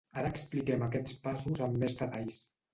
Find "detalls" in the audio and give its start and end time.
2.05-2.45